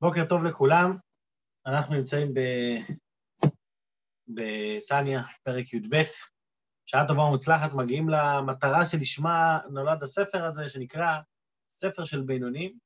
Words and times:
בוקר 0.00 0.24
טוב 0.28 0.44
לכולם, 0.44 0.96
אנחנו 1.66 1.94
נמצאים. 1.94 2.34
בתניא, 4.28 5.20
פרק 5.42 5.72
י"ב. 5.72 6.02
שעה 6.86 7.08
טובה 7.08 7.22
ומוצלחת, 7.22 7.74
מגיעים 7.74 8.08
למטרה 8.08 8.86
שלשמה 8.86 9.58
נולד 9.70 10.02
הספר 10.02 10.44
הזה, 10.44 10.68
שנקרא 10.68 11.20
ספר 11.68 12.04
של 12.04 12.20
בינונים, 12.20 12.78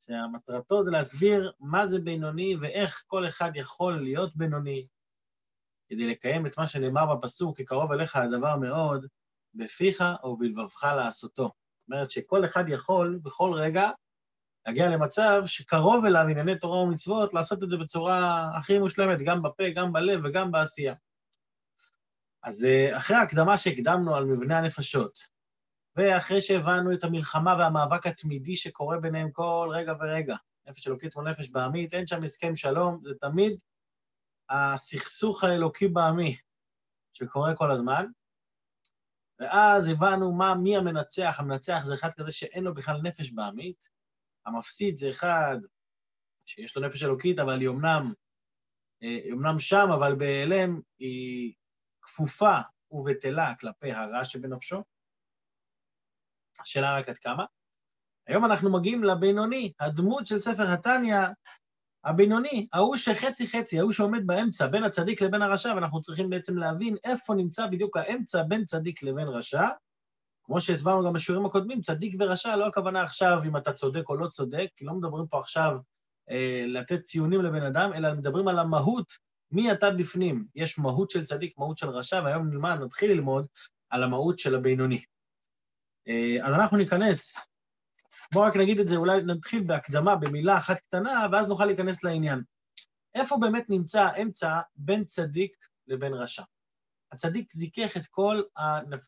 שמטרתו 0.00 0.82
זה 0.82 0.90
להסביר 0.90 1.52
מה 1.60 1.86
זה 1.86 1.98
בינוני 1.98 2.56
ואיך 2.56 3.04
כל 3.06 3.28
אחד 3.28 3.50
יכול 3.54 4.02
להיות 4.02 4.36
בינוני, 4.36 4.86
כדי 5.88 6.10
לקיים 6.10 6.46
את 6.46 6.58
מה 6.58 6.66
שנאמר 6.66 7.14
בפסוק, 7.14 7.56
כי 7.56 7.64
קרוב 7.64 7.92
אליך 7.92 8.16
הדבר 8.16 8.56
מאוד, 8.56 9.06
בפיך 9.54 10.04
ובלבבך 10.24 10.84
לעשותו. 10.96 11.42
זאת 11.42 11.92
אומרת 11.92 12.10
שכל 12.10 12.44
אחד 12.44 12.64
יכול 12.68 13.20
בכל 13.22 13.52
רגע 13.54 13.90
להגיע 14.66 14.88
למצב 14.88 15.42
שקרוב 15.46 16.04
אליו 16.04 16.22
ענייני 16.22 16.58
תורה 16.58 16.78
ומצוות, 16.78 17.34
לעשות 17.34 17.62
את 17.62 17.70
זה 17.70 17.76
בצורה 17.76 18.50
הכי 18.56 18.78
מושלמת, 18.78 19.18
גם 19.24 19.42
בפה, 19.42 19.64
גם 19.74 19.92
בלב 19.92 20.20
וגם 20.24 20.52
בעשייה. 20.52 20.94
אז 22.42 22.64
אה, 22.64 22.96
אחרי 22.96 23.16
ההקדמה 23.16 23.58
שהקדמנו 23.58 24.16
על 24.16 24.24
מבנה 24.24 24.58
הנפשות, 24.58 25.18
ואחרי 25.96 26.40
שהבנו 26.40 26.92
את 26.92 27.04
המלחמה 27.04 27.56
והמאבק 27.58 28.06
התמידי 28.06 28.56
שקורה 28.56 28.98
ביניהם 28.98 29.30
כל 29.30 29.68
רגע 29.72 29.92
ורגע, 30.00 30.36
נפש 30.66 30.88
אלוקית 30.88 31.16
מול 31.16 31.30
נפש 31.30 31.48
בעמית, 31.48 31.94
אין 31.94 32.06
שם 32.06 32.22
הסכם 32.22 32.56
שלום, 32.56 33.00
זה 33.02 33.10
תמיד 33.20 33.58
הסכסוך 34.48 35.44
האלוקי 35.44 35.88
בעמי 35.88 36.36
שקורה 37.12 37.56
כל 37.56 37.70
הזמן. 37.70 38.06
ואז 39.40 39.88
הבנו 39.88 40.32
מה, 40.32 40.54
מי 40.54 40.76
המנצח, 40.76 41.36
המנצח 41.38 41.80
זה 41.84 41.94
אחד 41.94 42.12
כזה 42.12 42.30
שאין 42.30 42.64
לו 42.64 42.74
בכלל 42.74 43.00
נפש 43.02 43.30
בעמית, 43.30 43.90
המפסיד 44.46 44.96
זה 44.96 45.10
אחד 45.10 45.56
שיש 46.46 46.76
לו 46.76 46.86
נפש 46.86 47.02
אלוקית, 47.02 47.38
אבל 47.38 47.60
היא 47.60 47.68
אומנם, 47.68 48.12
אה, 49.02 49.08
היא 49.08 49.32
אומנם 49.32 49.58
שם, 49.58 49.86
אבל 49.94 50.14
בהיעלם 50.14 50.80
היא 50.98 51.54
כפופה 52.02 52.58
ובטלה 52.90 53.54
כלפי 53.60 53.92
הרע 53.92 54.24
שבנפשו. 54.24 54.82
השאלה 56.60 56.98
רק 56.98 57.08
עד 57.08 57.18
כמה. 57.18 57.44
היום 58.26 58.44
אנחנו 58.44 58.72
מגיעים 58.72 59.04
לבינוני, 59.04 59.72
הדמות 59.80 60.26
של 60.26 60.38
ספר 60.38 60.72
התניא, 60.72 61.16
הבינוני, 62.04 62.68
ההוא 62.72 62.96
שחצי 62.96 63.46
חצי, 63.46 63.78
ההוא 63.78 63.92
שעומד 63.92 64.26
באמצע, 64.26 64.66
בין 64.66 64.84
הצדיק 64.84 65.22
לבין 65.22 65.42
הרשע, 65.42 65.72
ואנחנו 65.74 66.00
צריכים 66.00 66.30
בעצם 66.30 66.58
להבין 66.58 66.96
איפה 67.04 67.34
נמצא 67.34 67.66
בדיוק 67.66 67.96
האמצע 67.96 68.42
בין 68.42 68.64
צדיק 68.64 69.02
לבין 69.02 69.28
רשע, 69.28 69.68
כמו 70.44 70.60
שהסברנו 70.60 71.04
גם 71.06 71.12
בשיעורים 71.12 71.46
הקודמים, 71.46 71.80
צדיק 71.80 72.14
ורשע, 72.18 72.56
לא 72.56 72.66
הכוונה 72.66 73.02
עכשיו 73.02 73.42
אם 73.44 73.56
אתה 73.56 73.72
צודק 73.72 74.08
או 74.08 74.16
לא 74.16 74.28
צודק, 74.28 74.66
כי 74.76 74.84
לא 74.84 74.94
מדברים 74.94 75.26
פה 75.26 75.38
עכשיו 75.38 75.76
אה, 76.30 76.64
לתת 76.66 77.02
ציונים 77.02 77.42
לבן 77.42 77.62
אדם, 77.62 77.92
אלא 77.92 78.14
מדברים 78.14 78.48
על 78.48 78.58
המהות, 78.58 79.12
מי 79.50 79.72
אתה 79.72 79.90
בפנים. 79.90 80.46
יש 80.54 80.78
מהות 80.78 81.10
של 81.10 81.24
צדיק, 81.24 81.58
מהות 81.58 81.78
של 81.78 81.88
רשע, 81.88 82.20
והיום 82.24 82.48
נלמד, 82.50 82.78
נתחיל 82.82 83.10
ללמוד 83.10 83.46
על 83.90 84.02
המהות 84.02 84.38
של 84.38 84.54
הבינוני. 84.54 85.04
אה, 86.08 86.36
אז 86.42 86.54
אנחנו 86.54 86.76
ניכנס, 86.76 87.36
בואו 88.32 88.44
רק 88.44 88.56
נגיד 88.56 88.80
את 88.80 88.88
זה, 88.88 88.96
אולי 88.96 89.22
נתחיל 89.22 89.64
בהקדמה, 89.66 90.16
במילה 90.16 90.56
אחת 90.56 90.78
קטנה, 90.78 91.26
ואז 91.32 91.48
נוכל 91.48 91.64
להיכנס 91.64 92.04
לעניין. 92.04 92.42
איפה 93.14 93.36
באמת 93.40 93.70
נמצא 93.70 94.02
האמצע 94.02 94.60
בין 94.76 95.04
צדיק 95.04 95.56
לבין 95.86 96.14
רשע? 96.14 96.42
הצדיק 97.14 97.52
זיכך 97.52 97.96
את 97.96 98.06
כל 98.06 98.42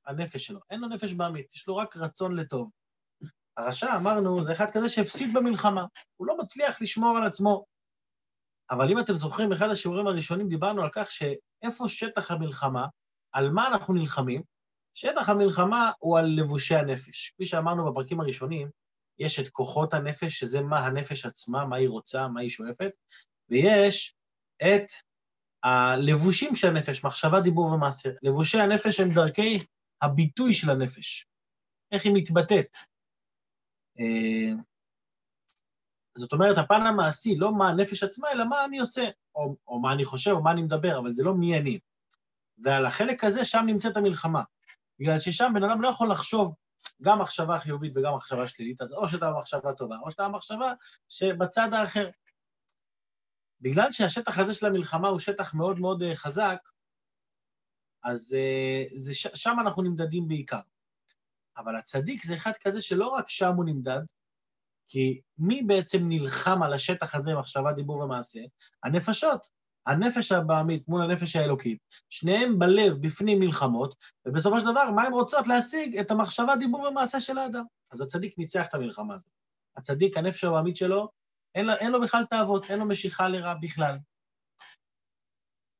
הנפש 0.06 0.46
שלו. 0.46 0.60
אין 0.70 0.80
לו 0.80 0.88
נפש 0.88 1.12
בעמית, 1.12 1.54
יש 1.54 1.68
לו 1.68 1.76
רק 1.76 1.96
רצון 1.96 2.36
לטוב. 2.36 2.70
הרשע, 3.56 3.96
אמרנו, 3.96 4.44
זה 4.44 4.52
אחד 4.52 4.70
כזה 4.70 4.88
שהפסיד 4.88 5.34
במלחמה, 5.34 5.84
הוא 6.16 6.26
לא 6.26 6.38
מצליח 6.38 6.82
לשמור 6.82 7.16
על 7.16 7.26
עצמו. 7.26 7.64
אבל 8.70 8.90
אם 8.90 8.98
אתם 8.98 9.14
זוכרים, 9.14 9.48
באחד 9.48 9.70
השיעורים 9.70 10.06
הראשונים 10.06 10.48
דיברנו 10.48 10.82
על 10.82 10.90
כך 10.92 11.10
שאיפה 11.10 11.88
שטח 11.88 12.30
המלחמה, 12.30 12.86
על 13.32 13.50
מה 13.50 13.66
אנחנו 13.66 13.94
נלחמים? 13.94 14.42
שטח 14.94 15.28
המלחמה 15.28 15.92
הוא 15.98 16.18
על 16.18 16.26
לבושי 16.26 16.74
הנפש. 16.74 17.30
כפי 17.30 17.46
שאמרנו 17.46 17.92
בפרקים 17.92 18.20
הראשונים, 18.20 18.70
יש 19.18 19.40
את 19.40 19.48
כוחות 19.48 19.94
הנפש, 19.94 20.38
שזה 20.38 20.60
מה 20.60 20.86
הנפש 20.86 21.26
עצמה, 21.26 21.64
מה 21.64 21.76
היא 21.76 21.88
רוצה, 21.88 22.28
מה 22.28 22.40
היא 22.40 22.50
שואפת, 22.50 22.90
ויש 23.50 24.14
את 24.62 24.86
הלבושים 25.66 26.54
של 26.54 26.68
הנפש, 26.68 27.04
מחשבה, 27.04 27.40
דיבור 27.40 27.66
ומעשה. 27.66 28.10
לבושי 28.22 28.60
הנפש 28.60 29.00
הם 29.00 29.10
דרכי 29.10 29.58
הביטוי 30.02 30.54
של 30.54 30.70
הנפש, 30.70 31.26
איך 31.92 32.04
היא 32.04 32.12
מתבטאת. 32.14 32.76
אה, 34.00 34.54
זאת 36.18 36.32
אומרת, 36.32 36.58
הפן 36.58 36.86
המעשי, 36.86 37.36
לא 37.36 37.54
מה 37.54 37.68
הנפש 37.68 38.02
עצמה, 38.02 38.28
אלא 38.32 38.44
מה 38.44 38.64
אני 38.64 38.78
עושה, 38.78 39.08
או, 39.34 39.56
או 39.68 39.80
מה 39.80 39.92
אני 39.92 40.04
חושב, 40.04 40.30
או 40.30 40.42
מה 40.42 40.50
אני 40.50 40.62
מדבר, 40.62 40.98
אבל 40.98 41.12
זה 41.12 41.22
לא 41.22 41.34
מי 41.34 41.58
אני. 41.58 41.78
ועל 42.58 42.86
החלק 42.86 43.24
הזה, 43.24 43.44
שם 43.44 43.64
נמצאת 43.66 43.96
המלחמה. 43.96 44.42
בגלל 44.98 45.18
ששם 45.18 45.52
בן 45.54 45.64
אדם 45.64 45.82
לא 45.82 45.88
יכול 45.88 46.10
לחשוב 46.10 46.54
גם 47.02 47.18
מחשבה 47.20 47.58
חיובית 47.58 47.96
וגם 47.96 48.14
מחשבה 48.14 48.46
שלילית, 48.46 48.82
אז 48.82 48.92
או 48.92 49.08
שאתה 49.08 49.30
במחשבה 49.30 49.72
טובה, 49.72 49.96
או 50.02 50.10
שאתה 50.10 50.28
במחשבה 50.28 50.72
שבצד 51.08 51.72
האחר. 51.72 52.08
בגלל 53.60 53.92
שהשטח 53.92 54.38
הזה 54.38 54.54
של 54.54 54.66
המלחמה 54.66 55.08
הוא 55.08 55.18
שטח 55.18 55.54
מאוד 55.54 55.78
מאוד 55.78 56.02
אה, 56.02 56.16
חזק, 56.16 56.58
אז 58.04 58.36
אה, 58.38 58.84
זה, 58.94 59.14
שם 59.14 59.56
אנחנו 59.60 59.82
נמדדים 59.82 60.28
בעיקר. 60.28 60.60
אבל 61.56 61.76
הצדיק 61.76 62.24
זה 62.24 62.34
אחד 62.34 62.52
כזה 62.62 62.80
שלא 62.80 63.08
רק 63.08 63.28
שם 63.28 63.52
הוא 63.56 63.64
נמדד, 63.64 64.02
כי 64.88 65.20
מי 65.38 65.62
בעצם 65.62 65.98
נלחם 66.08 66.62
על 66.62 66.72
השטח 66.72 67.14
הזה, 67.14 67.34
מחשבה, 67.34 67.72
דיבור 67.72 67.98
ומעשה? 67.98 68.40
הנפשות. 68.82 69.46
הנפש 69.86 70.32
הבעמית 70.32 70.88
מול 70.88 71.02
הנפש 71.02 71.36
האלוקית, 71.36 71.78
שניהם 72.10 72.58
בלב, 72.58 72.94
בפנים 73.00 73.40
מלחמות, 73.40 73.94
ובסופו 74.26 74.60
של 74.60 74.66
דבר, 74.66 74.90
מה 74.90 75.02
הן 75.02 75.12
רוצות 75.12 75.48
להשיג? 75.48 75.98
את 75.98 76.10
המחשבה, 76.10 76.56
דיבור 76.56 76.80
ומעשה 76.80 77.20
של 77.20 77.38
האדם. 77.38 77.64
אז 77.92 78.00
הצדיק 78.00 78.38
ניצח 78.38 78.66
את 78.68 78.74
המלחמה 78.74 79.14
הזאת. 79.14 79.30
הצדיק, 79.76 80.16
הנפש 80.16 80.44
הבעמית 80.44 80.76
שלו, 80.76 81.08
אין, 81.56 81.70
אין 81.80 81.92
לו 81.92 82.00
בכלל 82.00 82.24
תאוות, 82.24 82.70
אין 82.70 82.78
לו 82.78 82.88
משיכה 82.88 83.28
לרע 83.28 83.54
בכלל. 83.62 83.98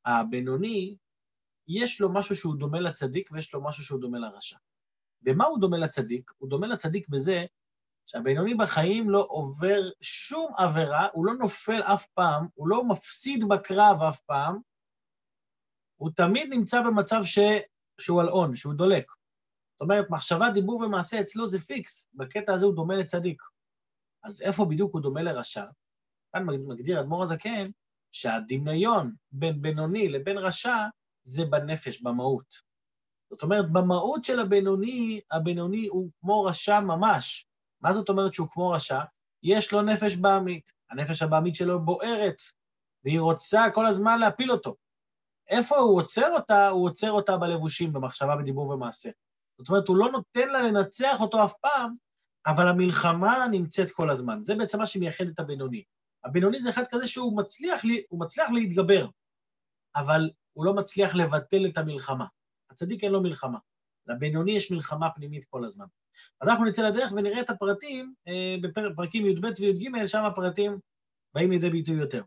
הבינוני, 0.07 0.97
יש 1.69 2.01
לו 2.01 2.13
משהו 2.13 2.37
שהוא 2.37 2.57
דומה 2.59 2.81
לצדיק 2.81 3.29
ויש 3.33 3.55
לו 3.55 3.65
משהו 3.65 3.85
שהוא 3.85 4.01
דומה 4.01 4.19
לרשע. 4.19 4.57
במה 5.23 5.45
הוא 5.45 5.61
דומה 5.61 5.79
לצדיק? 5.79 6.33
הוא 6.39 6.51
דומה 6.51 6.67
לצדיק 6.67 7.09
בזה 7.09 7.45
שהבינוני 8.07 8.55
בחיים 8.55 9.11
לא 9.11 9.27
עובר 9.29 9.81
שום 10.01 10.53
עבירה, 10.59 11.09
הוא 11.13 11.27
לא 11.27 11.35
נופל 11.35 11.83
אף 11.83 12.07
פעם, 12.07 12.49
הוא 12.55 12.69
לא 12.69 12.85
מפסיד 12.85 13.45
בקרב 13.49 14.03
אף 14.09 14.21
פעם, 14.21 14.61
הוא 15.97 16.11
תמיד 16.17 16.49
נמצא 16.51 16.83
במצב 16.83 17.21
ש... 17.25 17.39
שהוא 18.01 18.21
על 18.21 18.29
און, 18.29 18.55
שהוא 18.55 18.75
דולק. 18.75 19.11
זאת 19.73 19.81
אומרת, 19.81 20.11
מחשבה, 20.11 20.51
דיבור 20.55 20.81
ומעשה 20.81 21.21
אצלו 21.21 21.47
זה 21.47 21.59
פיקס, 21.59 22.09
בקטע 22.15 22.53
הזה 22.53 22.67
הוא 22.67 22.75
דומה 22.75 22.95
לצדיק. 22.95 23.43
אז 24.27 24.43
איפה 24.43 24.65
בדיוק 24.65 24.95
הוא 24.95 25.03
דומה 25.03 25.23
לרשע? 25.23 25.65
כאן 26.33 26.47
מגדיר 26.47 27.01
אדמו"ר 27.01 27.23
הזקן 27.23 27.65
שהדמיון 28.13 29.15
בין 29.33 29.63
בינוני 29.63 30.09
לבין 30.09 30.39
רשע 30.39 30.77
זה 31.23 31.45
בנפש, 31.45 32.03
במהות. 32.03 32.55
זאת 33.31 33.43
אומרת, 33.43 33.73
במהות 33.73 34.25
של 34.25 34.41
הבינוני, 34.41 35.21
הבינוני 35.31 35.87
הוא 35.87 36.11
כמו 36.21 36.45
רשע 36.45 36.81
ממש. 36.81 37.47
מה 37.81 37.93
זאת 37.93 38.09
אומרת 38.09 38.35
שהוא 38.35 38.49
כמו 38.51 38.71
רשע? 38.71 39.01
יש 39.43 39.73
לו 39.73 39.83
נפש 39.83 40.17
בעמית. 40.17 40.73
הנפש 40.91 41.23
הבעמית 41.23 41.55
שלו 41.55 41.85
בוערת, 41.85 42.37
והיא 43.05 43.21
רוצה 43.21 43.65
כל 43.75 43.87
הזמן 43.87 44.19
להפיל 44.19 44.53
אותו. 44.53 44.75
איפה 45.49 45.77
הוא 45.77 46.01
עוצר 46.01 46.35
אותה? 46.35 46.69
הוא 46.69 46.89
עוצר 46.89 47.11
אותה 47.13 47.37
בלבושים, 47.37 47.93
במחשבה, 47.93 48.37
בדיבור 48.37 48.69
ומעשה. 48.69 49.11
זאת 49.59 49.69
אומרת, 49.69 49.89
הוא 49.89 49.97
לא 49.97 50.11
נותן 50.11 50.49
לה 50.49 50.63
לנצח 50.63 51.21
אותו 51.21 51.45
אף 51.45 51.55
פעם, 51.61 51.95
אבל 52.47 52.69
המלחמה 52.69 53.47
נמצאת 53.51 53.91
כל 53.91 54.11
הזמן. 54.11 54.43
זה 54.43 54.55
בעצם 54.55 54.79
מה 54.79 54.87
שמייחד 54.87 55.25
את 55.25 55.41
הבינוני. 55.41 55.85
הבינוני 56.25 56.61
זה 56.61 56.71
אחד 56.71 56.83
כזה 56.91 57.07
שהוא 57.07 57.39
מצליח, 57.39 57.81
מצליח 58.13 58.51
להתגבר, 58.51 59.09
אבל 59.97 60.31
הוא 60.53 60.65
לא 60.65 60.75
מצליח 60.75 61.15
לבטל 61.15 61.67
את 61.67 61.79
המלחמה. 61.79 62.27
הצדיק 62.71 63.05
אין 63.05 63.13
לו 63.13 63.23
מלחמה. 63.23 63.59
לבינוני 64.07 64.53
יש 64.53 64.71
מלחמה 64.71 65.11
פנימית 65.11 65.45
כל 65.45 65.65
הזמן. 65.65 65.87
אז 66.41 66.49
אנחנו 66.49 66.65
נצא 66.65 66.89
לדרך 66.89 67.13
ונראה 67.13 67.41
את 67.41 67.51
הפרטים 67.51 68.15
אה, 68.29 68.57
בפרקים 68.63 69.27
י"ב 69.27 69.47
וי"ג, 69.61 70.07
שם 70.07 70.25
הפרטים 70.25 70.79
באים 71.35 71.51
לידי 71.51 71.71
ביטוי 71.71 71.95
יותר. 71.95 72.23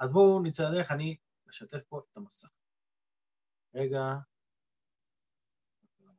אז 0.00 0.12
בואו 0.12 0.42
נצא 0.42 0.68
לדרך, 0.68 0.90
אני 0.92 1.16
אשתף 1.50 1.82
פה 1.88 1.98
את 1.98 2.16
המסך. 2.16 2.48
רגע, 3.74 4.14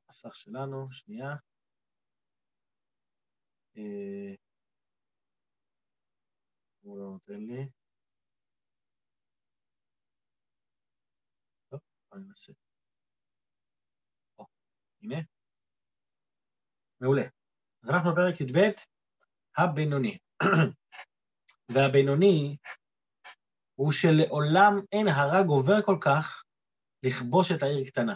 המסך 0.07 0.35
שלנו, 0.35 0.87
שנייה. 0.91 1.35
אה, 3.79 4.35
הוא 6.81 6.97
לא 6.99 7.05
נותן 7.05 7.39
לי. 7.39 7.69
טוב, 11.69 11.79
אני 12.13 12.23
אנסה. 12.29 12.53
הנה. 15.01 15.15
מעולה. 17.01 17.23
אז 17.83 17.89
אנחנו 17.89 18.11
בפרק 18.11 18.41
י"ב, 18.41 18.59
הבינוני. 19.57 20.17
והבינוני 21.73 22.57
הוא 23.75 23.91
שלעולם 23.91 24.73
אין 24.91 25.07
הרע 25.07 25.43
גובר 25.47 25.81
כל 25.85 25.97
כך 26.05 26.43
לכבוש 27.03 27.51
את 27.51 27.63
העיר 27.63 27.87
קטנה. 27.87 28.15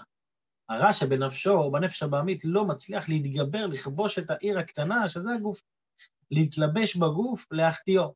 הרע 0.69 0.93
שבנפשו 0.93 1.53
או 1.53 1.71
בנפש 1.71 2.03
הבעמית 2.03 2.41
לא 2.43 2.65
מצליח 2.65 3.09
להתגבר, 3.09 3.65
לכבוש 3.65 4.19
את 4.19 4.29
העיר 4.29 4.59
הקטנה, 4.59 5.07
שזה 5.07 5.33
הגוף, 5.33 5.61
להתלבש 6.31 6.95
בגוף, 6.95 7.47
להחטיאו. 7.51 8.13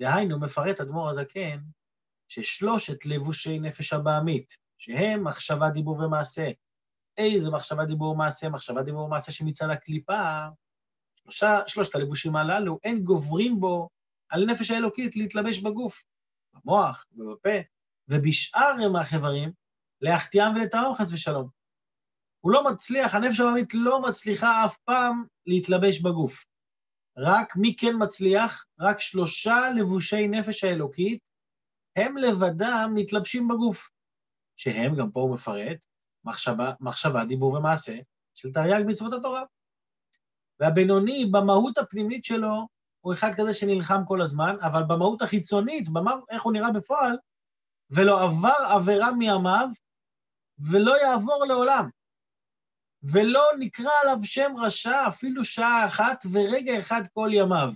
דהיינו, 0.00 0.40
מפרט 0.40 0.80
אדמו"ר 0.80 1.08
הזקן, 1.08 1.60
ששלושת 2.28 3.06
לבושי 3.06 3.58
נפש 3.58 3.92
הבעמית, 3.92 4.56
שהם 4.78 5.24
מחשבה, 5.24 5.70
דיבור 5.70 5.98
ומעשה, 5.98 6.50
איזה 7.16 7.50
מחשבה, 7.50 7.84
דיבור, 7.84 8.16
מעשה, 8.16 8.48
מחשבה, 8.48 8.82
דיבור, 8.82 9.08
מעשה 9.08 9.32
שמצד 9.32 9.70
הקליפה, 9.70 10.46
שלושה, 11.14 11.60
שלושת 11.66 11.94
הלבושים 11.94 12.36
הללו, 12.36 12.78
אין 12.84 13.04
גוברים 13.04 13.60
בו 13.60 13.88
על 14.28 14.44
נפש 14.44 14.70
האלוקית 14.70 15.16
להתלבש 15.16 15.58
בגוף, 15.58 16.04
במוח 16.54 17.04
ובפה, 17.12 17.58
ובשאר 18.08 18.76
החברים, 19.00 19.52
להחטיאם 20.00 20.56
ולטעמם 20.56 20.94
חס 20.94 21.12
ושלום. 21.12 21.59
הוא 22.40 22.52
לא 22.52 22.72
מצליח, 22.72 23.14
הנפש 23.14 23.40
הבעמית 23.40 23.74
לא 23.74 24.02
מצליחה 24.02 24.64
אף 24.64 24.76
פעם 24.76 25.24
להתלבש 25.46 26.00
בגוף. 26.00 26.44
רק 27.18 27.56
מי 27.56 27.76
כן 27.76 27.94
מצליח? 27.98 28.64
רק 28.80 29.00
שלושה 29.00 29.58
לבושי 29.76 30.28
נפש 30.28 30.64
האלוקית, 30.64 31.18
הם 31.96 32.16
לבדם 32.16 32.92
מתלבשים 32.94 33.48
בגוף. 33.48 33.90
שהם, 34.56 34.94
גם 34.96 35.10
פה 35.10 35.20
הוא 35.20 35.34
מפרט, 35.34 35.84
מחשבה, 36.24 36.72
מחשבה, 36.80 37.24
דיבור 37.24 37.52
ומעשה 37.54 37.98
של 38.34 38.52
תרי"ג 38.52 38.84
מצוות 38.86 39.12
התורה. 39.12 39.42
והבינוני, 40.60 41.26
במהות 41.26 41.78
הפנימית 41.78 42.24
שלו, 42.24 42.68
הוא 43.00 43.12
אחד 43.12 43.30
כזה 43.36 43.52
שנלחם 43.52 44.02
כל 44.06 44.22
הזמן, 44.22 44.56
אבל 44.60 44.82
במהות 44.88 45.22
החיצונית, 45.22 45.88
במה, 45.88 46.12
איך 46.30 46.42
הוא 46.42 46.52
נראה 46.52 46.72
בפועל, 46.72 47.16
ולא 47.90 48.22
עבר 48.22 48.74
עבירה 48.76 49.12
מימיו, 49.12 49.68
ולא 50.70 50.96
יעבור 51.02 51.44
לעולם. 51.44 51.88
ולא 53.02 53.44
נקרא 53.58 53.90
עליו 54.02 54.18
שם 54.22 54.52
רשע 54.58 55.08
אפילו 55.08 55.44
שעה 55.44 55.86
אחת 55.86 56.24
ורגע 56.32 56.78
אחד 56.78 57.02
כל 57.12 57.30
ימיו. 57.32 57.72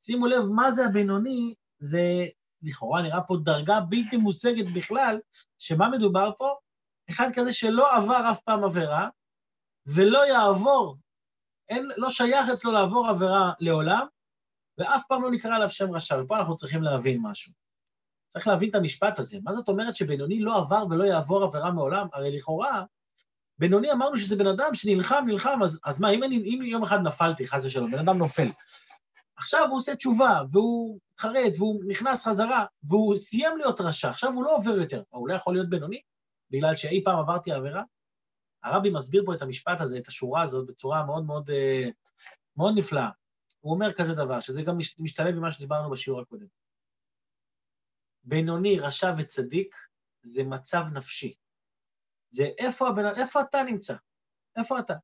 שימו 0.00 0.26
לב, 0.26 0.44
מה 0.44 0.70
זה 0.70 0.84
הבינוני? 0.84 1.54
זה 1.78 2.26
לכאורה 2.62 3.02
נראה 3.02 3.20
פה 3.20 3.36
דרגה 3.44 3.80
בלתי 3.80 4.16
מושגת 4.16 4.66
בכלל, 4.74 5.20
שמה 5.58 5.88
מדובר 5.88 6.30
פה? 6.38 6.54
אחד 7.10 7.28
כזה 7.34 7.52
שלא 7.52 7.96
עבר 7.96 8.30
אף 8.30 8.40
פעם 8.40 8.64
עבירה, 8.64 9.08
ולא 9.86 10.26
יעבור, 10.26 10.96
אין, 11.68 11.88
לא 11.96 12.10
שייך 12.10 12.48
אצלו 12.52 12.72
לעבור 12.72 13.08
עבירה 13.08 13.52
לעולם, 13.60 14.06
ואף 14.78 15.02
פעם 15.08 15.22
לא 15.22 15.30
נקרא 15.30 15.54
עליו 15.56 15.70
שם 15.70 15.94
רשע. 15.94 16.22
ופה 16.22 16.38
אנחנו 16.38 16.56
צריכים 16.56 16.82
להבין 16.82 17.20
משהו. 17.22 17.52
צריך 18.28 18.46
להבין 18.46 18.70
את 18.70 18.74
המשפט 18.74 19.18
הזה. 19.18 19.38
מה 19.42 19.52
זאת 19.52 19.68
אומרת 19.68 19.96
שבינוני 19.96 20.40
לא 20.40 20.56
עבר 20.56 20.84
ולא 20.90 21.04
יעבור 21.04 21.44
עבירה 21.44 21.70
מעולם? 21.70 22.06
הרי 22.12 22.36
לכאורה, 22.36 22.84
בינוני 23.64 23.92
אמרנו 23.92 24.16
שזה 24.16 24.36
בן 24.36 24.46
אדם 24.46 24.74
שנלחם, 24.74 25.24
נלחם, 25.26 25.62
אז, 25.62 25.80
אז 25.84 26.00
מה, 26.00 26.10
אם, 26.10 26.24
אני, 26.24 26.36
אם 26.36 26.62
יום 26.62 26.82
אחד 26.82 26.98
נפלתי, 27.04 27.46
חס 27.46 27.64
ושלום, 27.64 27.90
בן 27.90 27.98
אדם 27.98 28.18
נופל, 28.18 28.48
עכשיו 29.36 29.66
הוא 29.68 29.76
עושה 29.76 29.96
תשובה, 29.96 30.40
והוא 30.50 31.00
חרד, 31.18 31.50
והוא 31.58 31.84
נכנס 31.88 32.24
חזרה, 32.24 32.66
והוא 32.82 33.16
סיים 33.16 33.58
להיות 33.58 33.80
רשע, 33.80 34.10
עכשיו 34.10 34.32
הוא 34.32 34.44
לא 34.44 34.56
עובר 34.56 34.70
יותר. 34.70 35.02
הוא 35.08 35.28
לא 35.28 35.34
יכול 35.34 35.54
להיות 35.54 35.70
בינוני? 35.70 36.00
בגלל 36.50 36.76
שאי 36.76 37.04
פעם 37.04 37.18
עברתי 37.18 37.52
עבירה? 37.52 37.82
הרבי 38.62 38.90
מסביר 38.90 39.22
פה 39.26 39.34
את 39.34 39.42
המשפט 39.42 39.80
הזה, 39.80 39.98
את 39.98 40.08
השורה 40.08 40.42
הזאת, 40.42 40.66
בצורה 40.66 41.06
מאוד 41.06 41.24
מאוד, 41.24 41.50
אה, 41.50 41.88
מאוד 42.56 42.74
נפלאה. 42.76 43.10
הוא 43.60 43.74
אומר 43.74 43.92
כזה 43.92 44.14
דבר, 44.14 44.40
שזה 44.40 44.62
גם 44.62 44.78
משתלב 44.98 45.34
ממה 45.34 45.50
שדיברנו 45.50 45.90
בשיעור 45.90 46.20
הקודם. 46.20 46.46
בינוני, 48.24 48.78
רשע 48.78 49.14
וצדיק 49.18 49.76
זה 50.22 50.44
מצב 50.44 50.82
נפשי. 50.92 51.34
זה 52.34 52.48
איפה, 52.58 52.88
הבן, 52.88 53.06
איפה 53.16 53.40
אתה 53.40 53.62
נמצא, 53.62 53.94
איפה 54.56 54.78
אתה. 54.78 54.94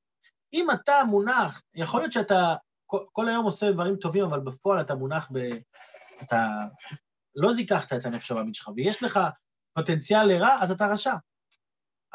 אם 0.53 0.67
אתה 0.71 0.93
מונח, 1.09 1.63
יכול 1.75 2.01
להיות 2.01 2.13
שאתה 2.13 2.55
כל, 2.87 3.29
היום 3.29 3.45
עושה 3.45 3.73
דברים 3.73 3.97
טובים, 3.97 4.25
אבל 4.25 4.41
בפועל 4.41 4.81
אתה 4.81 4.95
מונח 4.95 5.31
ב... 5.33 5.39
אתה 6.23 6.49
לא 7.35 7.53
זיככת 7.53 7.93
את 7.93 8.05
הנפש 8.05 8.31
הבאמית 8.31 8.55
שלך, 8.55 8.69
ויש 8.77 9.03
לך 9.03 9.21
פוטנציאל 9.75 10.25
לרע, 10.25 10.59
אז 10.63 10.71
אתה 10.71 10.87
רשע. 10.87 11.15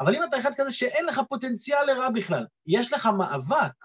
אבל 0.00 0.16
אם 0.16 0.24
אתה 0.28 0.38
אחד 0.38 0.50
כזה 0.56 0.70
שאין 0.70 1.06
לך 1.06 1.20
פוטנציאל 1.28 1.84
לרע 1.86 2.10
בכלל, 2.10 2.46
יש 2.66 2.92
לך 2.92 3.06
מאבק, 3.06 3.84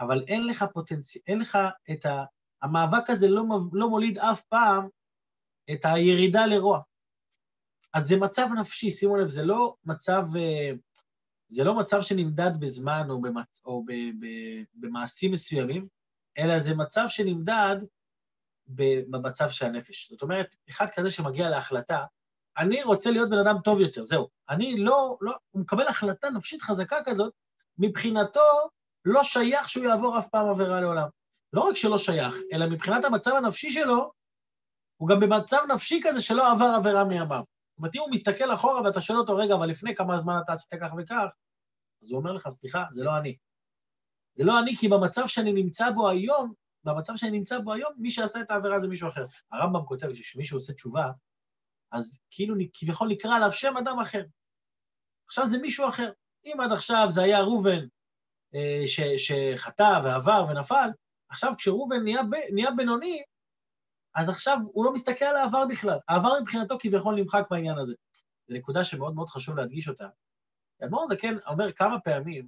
אבל 0.00 0.24
אין 0.28 0.46
לך 0.46 0.64
פוטנציאל, 0.72 1.22
אין 1.26 1.38
לך 1.38 1.58
את 1.90 2.06
ה... 2.06 2.24
המאבק 2.62 3.10
הזה 3.10 3.28
לא, 3.28 3.44
לא 3.72 3.88
מוליד 3.88 4.18
אף 4.18 4.40
פעם 4.40 4.88
את 5.72 5.84
הירידה 5.84 6.46
לרוע. 6.46 6.80
אז 7.94 8.08
זה 8.08 8.16
מצב 8.16 8.48
נפשי, 8.60 8.90
שימו 8.90 9.16
לב, 9.16 9.28
זה 9.28 9.42
לא 9.42 9.74
מצב, 9.84 10.24
אה, 10.36 10.70
זה 11.48 11.64
לא 11.64 11.74
מצב 11.74 12.02
שנמדד 12.02 12.50
בזמן 12.60 13.06
או, 13.10 13.20
במצ... 13.20 13.62
או 13.64 13.84
ב... 13.84 13.92
ב... 13.92 14.26
במעשים 14.74 15.32
מסוימים, 15.32 15.86
אלא 16.38 16.58
זה 16.58 16.74
מצב 16.74 17.04
שנמדד 17.06 17.76
במצב 19.10 19.48
של 19.48 19.66
הנפש. 19.66 20.10
זאת 20.10 20.22
אומרת, 20.22 20.56
אחד 20.70 20.86
כזה 20.90 21.10
שמגיע 21.10 21.48
להחלטה, 21.48 22.04
אני 22.58 22.82
רוצה 22.82 23.10
להיות 23.10 23.30
בן 23.30 23.38
אדם 23.38 23.56
טוב 23.64 23.80
יותר, 23.80 24.02
זהו. 24.02 24.28
אני 24.48 24.76
לא, 24.76 25.16
לא, 25.20 25.34
הוא 25.50 25.62
מקבל 25.62 25.88
החלטה 25.88 26.30
נפשית 26.30 26.62
חזקה 26.62 26.96
כזאת, 27.04 27.32
מבחינתו 27.78 28.40
לא 29.04 29.24
שייך 29.24 29.68
שהוא 29.68 29.84
יעבור 29.84 30.18
אף 30.18 30.28
פעם 30.28 30.48
עבירה 30.48 30.80
לעולם. 30.80 31.08
לא 31.52 31.60
רק 31.60 31.76
שלא 31.76 31.98
שייך, 31.98 32.34
אלא 32.52 32.66
מבחינת 32.66 33.04
המצב 33.04 33.34
הנפשי 33.34 33.70
שלו, 33.70 34.12
הוא 34.96 35.08
גם 35.08 35.20
במצב 35.20 35.58
נפשי 35.74 36.00
כזה 36.04 36.20
שלא 36.20 36.52
עבר 36.52 36.72
עבירה 36.76 37.04
מימיו. 37.04 37.42
זאת 37.78 37.80
אומרת, 37.80 37.96
אם 37.96 38.00
הוא 38.00 38.10
מסתכל 38.10 38.54
אחורה 38.54 38.82
ואתה 38.82 39.00
שואל 39.00 39.18
אותו, 39.18 39.36
רגע, 39.36 39.54
אבל 39.54 39.68
לפני 39.68 39.94
כמה 39.94 40.18
זמן 40.18 40.34
אתה 40.44 40.52
עשית 40.52 40.80
כך 40.80 40.94
וכך, 40.98 41.34
אז 42.02 42.12
הוא 42.12 42.18
אומר 42.18 42.32
לך, 42.32 42.48
סליחה, 42.48 42.84
זה 42.90 43.04
לא 43.04 43.18
אני. 43.18 43.36
זה 44.34 44.44
לא 44.44 44.58
אני, 44.58 44.76
כי 44.76 44.88
במצב 44.88 45.22
שאני 45.26 45.52
נמצא 45.52 45.90
בו 45.90 46.08
היום, 46.08 46.52
במצב 46.84 47.16
שאני 47.16 47.38
נמצא 47.38 47.58
בו 47.58 47.72
היום, 47.72 47.92
מי 47.96 48.10
שעשה 48.10 48.40
את 48.40 48.50
העבירה 48.50 48.78
זה 48.78 48.88
מישהו 48.88 49.08
אחר. 49.08 49.24
הרמב"ם 49.52 49.84
כותב 49.84 50.14
שכשמישהו 50.14 50.56
עושה 50.56 50.72
תשובה, 50.72 51.10
אז 51.92 52.20
כאילו 52.30 52.54
כביכול 52.74 53.08
נקרא 53.08 53.36
עליו 53.36 53.52
שם 53.52 53.76
אדם 53.76 54.00
אחר. 54.00 54.22
עכשיו 55.26 55.46
זה 55.46 55.58
מישהו 55.58 55.88
אחר. 55.88 56.10
אם 56.44 56.60
עד 56.60 56.72
עכשיו 56.72 57.06
זה 57.08 57.22
היה 57.22 57.40
ראובן 57.40 57.86
אה, 58.54 58.82
שחטא 59.16 60.00
ועבר 60.04 60.44
ונפל, 60.50 60.88
עכשיו 61.28 61.52
כשראובן 61.58 62.02
נהיה, 62.02 62.20
נהיה 62.52 62.70
בינוני, 62.70 63.22
אז 64.18 64.28
עכשיו 64.28 64.58
הוא 64.72 64.84
לא 64.84 64.92
מסתכל 64.92 65.24
על 65.24 65.36
העבר 65.36 65.64
בכלל. 65.66 65.98
העבר 66.08 66.40
מבחינתו 66.40 66.76
כביכול 66.80 67.14
נמחק 67.14 67.42
בעניין 67.50 67.78
הזה. 67.78 67.94
זו 68.48 68.54
נקודה 68.54 68.84
שמאוד 68.84 69.14
מאוד 69.14 69.28
חשוב 69.28 69.56
להדגיש 69.56 69.88
אותה. 69.88 70.08
האדמו"ר 70.80 71.02
הזה 71.02 71.16
כן 71.16 71.34
אומר 71.46 71.72
כמה 71.72 72.00
פעמים 72.00 72.46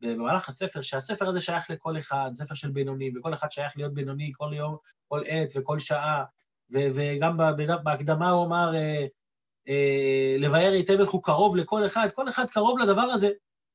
במהלך 0.00 0.48
הספר, 0.48 0.80
שהספר 0.80 1.28
הזה 1.28 1.40
שייך 1.40 1.70
לכל 1.70 1.98
אחד, 1.98 2.30
ספר 2.34 2.54
של 2.54 2.70
בינוני, 2.70 3.10
וכל 3.16 3.34
אחד 3.34 3.50
שייך 3.50 3.76
להיות 3.76 3.94
בינוני 3.94 4.32
כל 4.34 4.50
יום, 4.54 4.76
כל 5.08 5.22
עת 5.26 5.52
וכל 5.56 5.78
שעה, 5.78 6.24
ו- 6.72 6.88
וגם 6.94 7.36
בהקדמה 7.84 8.30
הוא 8.30 8.46
אמר, 8.46 8.74
אה, 8.74 9.06
אה, 9.68 10.36
לבאר 10.38 10.72
היטב 10.72 11.00
איך 11.00 11.10
הוא 11.10 11.22
קרוב 11.22 11.56
לכל 11.56 11.86
אחד, 11.86 12.08
כל 12.14 12.28
אחד 12.28 12.50
קרוב 12.50 12.78
לדבר 12.78 13.02
הזה. 13.02 13.30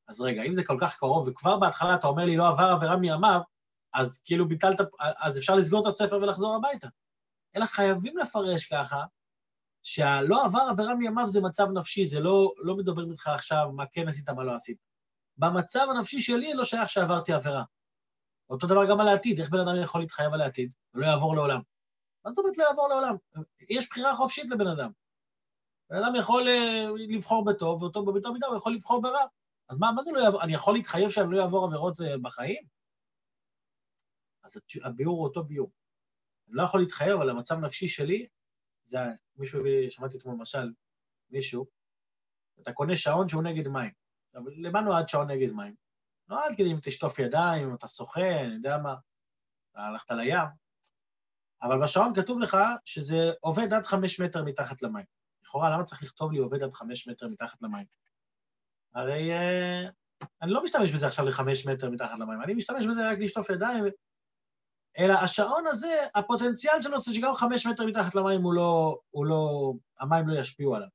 אז 0.07 0.21
רגע, 0.21 0.43
אם 0.43 0.53
זה 0.53 0.63
כל 0.63 0.77
כך 0.81 0.97
קרוב, 0.97 1.27
וכבר 1.27 1.57
בהתחלה 1.57 1.95
אתה 1.95 2.07
אומר 2.07 2.25
לי 2.25 2.37
לא 2.37 2.47
עבר 2.47 2.63
עבירה 2.63 2.97
מימיו, 2.97 3.39
אז 3.93 4.21
כאילו 4.25 4.47
ביטלת, 4.47 4.79
אז 4.99 5.37
אפשר 5.37 5.55
לסגור 5.55 5.81
את 5.81 5.87
הספר 5.87 6.15
ולחזור 6.15 6.55
הביתה. 6.55 6.87
אלא 7.55 7.65
חייבים 7.65 8.17
לפרש 8.17 8.73
ככה, 8.73 9.03
שהלא 9.83 10.45
עבר 10.45 10.67
עבירה 10.71 10.95
מימיו 10.95 11.27
זה 11.27 11.41
מצב 11.41 11.67
נפשי, 11.73 12.05
זה 12.05 12.19
לא, 12.19 12.53
לא 12.57 12.77
מדברים 12.77 13.11
איתך 13.11 13.27
עכשיו 13.27 13.71
מה 13.75 13.83
כן 13.91 14.07
עשית, 14.07 14.29
מה 14.29 14.43
לא 14.43 14.55
עשית. 14.55 14.77
במצב 15.37 15.87
הנפשי 15.89 16.21
שלי 16.21 16.53
לא 16.53 16.63
שייך 16.63 16.89
שעברתי 16.89 17.33
עבירה. 17.33 17.63
אותו 18.49 18.67
דבר 18.67 18.89
גם 18.89 18.99
על 18.99 19.07
העתיד, 19.07 19.39
איך 19.39 19.49
בן 19.49 19.59
אדם 19.59 19.81
יכול 19.83 20.01
להתחייב 20.01 20.33
על 20.33 20.41
העתיד 20.41 20.73
ולא 20.93 21.05
יעבור 21.05 21.35
לעולם? 21.35 21.61
מה 22.25 22.31
זאת 22.31 22.37
אומרת 22.37 22.57
לא 22.57 22.63
יעבור 22.63 22.87
לעולם? 22.87 23.15
יש 23.69 23.89
בחירה 23.89 24.15
חופשית 24.15 24.45
לבן 24.49 24.67
אדם. 24.67 24.91
בן 25.89 25.97
אדם 25.97 26.15
יכול 26.15 26.47
אה, 26.47 26.85
לבחור 27.07 27.45
בטוב, 27.45 27.81
ואותו 27.83 28.05
בביתו 28.05 28.33
מידה 28.33 28.47
הוא 28.47 28.57
יכול 28.57 28.73
לבחור 28.73 29.01
ברע. 29.01 29.25
אז 29.69 29.79
מה, 29.79 29.91
מה 29.91 30.01
זה 30.01 30.11
לא 30.11 30.19
יעבור? 30.19 30.43
אני 30.43 30.53
יכול 30.53 30.73
להתחייב 30.73 31.09
שאני 31.09 31.31
לא 31.31 31.41
אעבור 31.41 31.65
עבירות 31.65 32.01
אה, 32.01 32.17
בחיים? 32.21 32.63
אז 34.43 34.61
הביאור 34.83 35.17
הוא 35.17 35.23
אותו 35.23 35.43
ביאור. 35.43 35.71
אני 36.47 36.55
לא 36.55 36.63
יכול 36.63 36.79
להתחייב 36.79 37.21
על 37.21 37.29
המצב 37.29 37.59
נפשי 37.59 37.87
שלי, 37.87 38.27
זה 38.83 38.99
מישהו 39.35 39.59
הביא, 39.59 39.89
שמעתי 39.89 40.17
אתמול 40.17 40.35
למשל, 40.35 40.71
מישהו, 41.29 41.65
אתה 42.61 42.73
קונה 42.73 42.97
שעון 42.97 43.29
שהוא 43.29 43.43
נגד 43.43 43.67
מים. 43.67 43.91
עכשיו, 44.27 44.41
למה 44.57 44.81
נועד 44.81 45.09
שעון 45.09 45.31
נגד 45.31 45.51
מים? 45.51 45.75
נועד 46.27 46.53
כדי 46.57 46.71
אם 46.71 46.79
תשטוף 46.81 47.19
ידיים, 47.19 47.69
אם 47.69 47.75
אתה 47.75 47.87
שוחה, 47.87 48.41
אני 48.41 48.53
יודע 48.53 48.77
מה, 48.77 48.95
הלכת 49.75 50.11
לים, 50.11 50.47
אבל 51.61 51.83
בשעון 51.83 52.13
כתוב 52.15 52.39
לך 52.39 52.57
שזה 52.85 53.31
עובד 53.39 53.73
עד 53.73 53.85
חמש 53.85 54.19
מטר 54.19 54.43
מתחת 54.43 54.81
למים. 54.81 55.05
לכאורה, 55.43 55.69
למה 55.69 55.83
צריך 55.83 56.03
לכתוב 56.03 56.31
לי 56.31 56.37
עובד 56.37 56.63
עד 56.63 56.73
חמש 56.73 57.07
מטר 57.07 57.27
מתחת 57.27 57.61
למים? 57.61 57.85
הרי 58.93 59.31
uh, 59.31 59.91
אני 60.41 60.51
לא 60.51 60.63
משתמש 60.63 60.91
בזה 60.91 61.07
עכשיו 61.07 61.25
לחמש 61.25 61.67
מטר 61.67 61.89
מתחת 61.89 62.19
למים, 62.19 62.41
אני 62.41 62.53
משתמש 62.53 62.85
בזה 62.85 63.09
רק 63.09 63.17
לשטוף 63.19 63.49
ידיים, 63.49 63.83
אלא 64.97 65.13
השעון 65.13 65.67
הזה, 65.67 66.07
הפוטנציאל 66.15 66.81
שלו 66.81 66.99
זה 66.99 67.13
שגם 67.13 67.35
חמש 67.35 67.65
מטר 67.65 67.85
מתחת 67.85 68.15
למים 68.15 68.41
הוא 68.41 68.53
לא, 68.53 68.99
הוא 69.09 69.25
לא, 69.25 69.73
המים 69.99 70.27
לא 70.27 70.39
ישפיעו 70.39 70.75
עליו. 70.75 70.87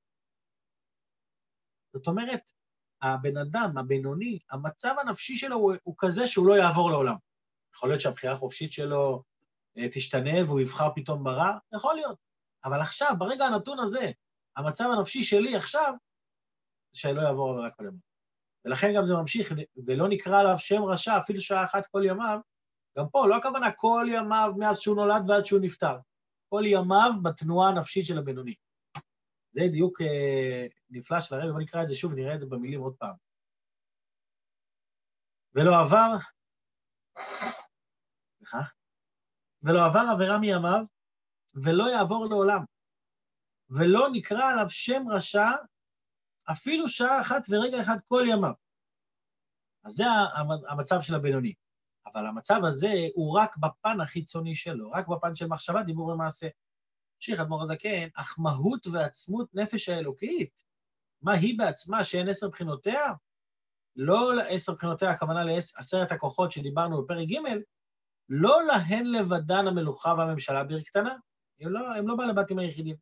זאת 1.94 2.06
אומרת, 2.06 2.50
הבן 3.02 3.36
אדם, 3.36 3.78
הבינוני, 3.78 4.38
המצב 4.50 4.94
הנפשי 5.00 5.36
שלו 5.36 5.56
הוא, 5.56 5.74
הוא 5.82 5.94
כזה 5.98 6.26
שהוא 6.26 6.46
לא 6.46 6.58
יעבור 6.58 6.90
לעולם. 6.90 7.16
יכול 7.74 7.88
להיות 7.88 8.00
שהבחירה 8.00 8.32
החופשית 8.32 8.72
שלו 8.72 9.22
אה, 9.78 9.88
תשתנה 9.92 10.44
והוא 10.46 10.60
יבחר 10.60 10.88
פתאום 10.94 11.24
ברע, 11.24 11.58
יכול 11.74 11.94
להיות. 11.94 12.18
אבל 12.64 12.80
עכשיו, 12.80 13.14
ברגע 13.18 13.44
הנתון 13.44 13.78
הזה, 13.78 14.10
המצב 14.56 14.84
הנפשי 14.96 15.22
שלי 15.22 15.56
עכשיו, 15.56 15.94
שלא 16.92 17.20
יעבור 17.20 17.50
עבירה 17.50 17.70
כל 17.70 17.84
ימיו. 17.84 18.00
ולכן 18.64 18.92
גם 18.96 19.04
זה 19.04 19.14
ממשיך, 19.14 19.52
ולא 19.86 20.08
נקרא 20.08 20.40
עליו 20.40 20.58
שם 20.58 20.82
רשע 20.82 21.18
אפילו 21.18 21.40
שעה 21.40 21.64
אחת 21.64 21.86
כל 21.86 22.02
ימיו, 22.04 22.38
גם 22.98 23.04
פה 23.12 23.26
לא 23.28 23.36
הכוונה 23.36 23.72
כל 23.76 24.06
ימיו 24.08 24.52
מאז 24.58 24.78
שהוא 24.78 24.96
נולד 24.96 25.30
ועד 25.30 25.46
שהוא 25.46 25.60
נפטר, 25.62 25.98
כל 26.48 26.62
ימיו 26.66 27.10
בתנועה 27.22 27.68
הנפשית 27.68 28.06
של 28.06 28.18
הבינוני. 28.18 28.54
זה 29.50 29.60
דיוק 29.72 30.00
אה, 30.00 30.66
נפלא 30.90 31.20
של 31.20 31.34
הרב, 31.34 31.50
בוא 31.50 31.60
נקרא 31.60 31.82
את 31.82 31.86
זה 31.86 31.94
שוב, 31.94 32.12
נראה 32.12 32.34
את 32.34 32.40
זה 32.40 32.46
במילים 32.46 32.80
עוד 32.80 32.94
פעם. 32.98 33.14
ולא 35.54 35.70
עבר, 35.80 36.16
סליחה, 38.38 38.60
ולא 39.62 39.86
עבר 39.86 40.02
עבירה 40.14 40.38
מימיו, 40.38 40.84
ולא 41.54 41.90
יעבור 41.90 42.26
לעולם, 42.30 42.64
ולא 43.70 44.08
נקרא 44.12 44.44
עליו 44.50 44.66
שם 44.68 45.02
רשע 45.10 45.48
אפילו 46.50 46.88
שעה 46.88 47.20
אחת 47.20 47.42
ורגע 47.50 47.80
אחד 47.80 47.96
כל 48.04 48.22
ימיו. 48.28 48.52
אז 49.84 49.92
זה 49.92 50.04
המצב 50.68 50.96
של 51.00 51.14
הבינוני. 51.14 51.54
אבל 52.14 52.26
המצב 52.26 52.60
הזה 52.64 52.92
הוא 53.14 53.38
רק 53.38 53.56
בפן 53.56 54.00
החיצוני 54.00 54.56
שלו, 54.56 54.90
רק 54.90 55.08
בפן 55.08 55.34
של 55.34 55.46
מחשבה, 55.46 55.82
דיבור 55.82 56.06
ומעשה. 56.06 56.48
המשיך 57.16 57.40
אדמו"ר 57.40 57.62
הזקן, 57.62 58.08
אך 58.14 58.36
מהות 58.38 58.86
ועצמות 58.86 59.48
נפש 59.54 59.88
האלוקית, 59.88 60.62
מה 61.22 61.32
היא 61.32 61.58
בעצמה 61.58 62.04
שאין 62.04 62.28
עשר 62.28 62.48
בחינותיה? 62.48 63.12
לא 63.96 64.36
לעשר 64.36 64.72
בחינותיה, 64.72 65.10
הכוונה 65.10 65.44
לעשרת 65.44 66.12
הכוחות 66.12 66.52
שדיברנו 66.52 67.02
בפרק 67.02 67.28
ג', 67.28 67.38
לא 68.28 68.60
להן 68.66 69.06
לבדן 69.06 69.66
המלוכה 69.66 70.14
והממשלה 70.18 70.64
בעיר 70.64 70.82
קטנה. 70.82 71.14
הם 71.60 71.68
לא, 71.68 71.94
הם 71.94 72.08
לא 72.08 72.14
בעלי 72.16 72.32
בתים 72.32 72.58
היחידים. 72.58 72.96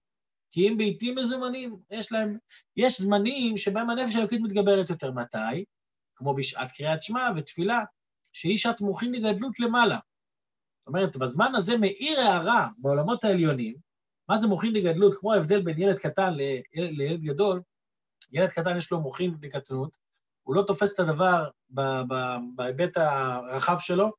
כי 0.50 0.68
אם 0.68 0.76
בעיתים 0.76 1.14
מזומנים, 1.14 1.76
יש 1.90 2.12
להם... 2.12 2.38
יש 2.76 3.00
זמנים 3.00 3.56
שבהם 3.56 3.90
הנפש 3.90 4.16
האלוקית 4.16 4.40
מתגברת 4.40 4.90
יותר. 4.90 5.12
מתי? 5.12 5.64
כמו 6.16 6.34
בשעת 6.34 6.72
קריאת 6.72 7.02
שמע 7.02 7.30
ותפילה, 7.36 7.84
שהיא 8.32 8.58
שעת 8.58 8.80
מוחין 8.80 9.12
לגדלות 9.12 9.60
למעלה. 9.60 9.98
זאת 10.78 10.86
אומרת, 10.86 11.16
בזמן 11.16 11.54
הזה 11.54 11.76
מאיר 11.76 12.20
הערה 12.20 12.68
בעולמות 12.78 13.24
העליונים, 13.24 13.76
מה 14.28 14.40
זה 14.40 14.46
מוחין 14.46 14.72
לגדלות? 14.72 15.14
כמו 15.20 15.32
ההבדל 15.32 15.62
בין 15.62 15.82
ילד 15.82 15.98
קטן 15.98 16.34
לילד 16.74 17.22
גדול, 17.22 17.62
ילד 18.32 18.50
קטן 18.50 18.76
יש 18.76 18.92
לו 18.92 19.00
מוחין 19.00 19.34
לקטנות, 19.42 19.96
הוא 20.42 20.54
לא 20.54 20.62
תופס 20.66 20.94
את 20.94 21.00
הדבר 21.00 21.48
בהיבט 22.54 22.96
הרחב 22.96 23.76
שלו, 23.78 24.12